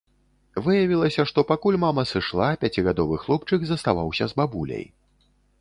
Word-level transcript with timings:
Выявілася, 0.67 1.25
што 1.31 1.43
пакуль 1.51 1.77
мама 1.85 2.07
сышла, 2.13 2.49
пяцігадовы 2.65 3.21
хлопчык 3.27 3.61
заставаўся 3.73 4.23
з 4.33 4.41
бабуляй. 4.43 4.85